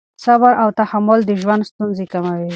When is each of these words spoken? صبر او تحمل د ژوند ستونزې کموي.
صبر 0.25 0.53
او 0.63 0.69
تحمل 0.81 1.19
د 1.25 1.31
ژوند 1.41 1.63
ستونزې 1.71 2.05
کموي. 2.13 2.49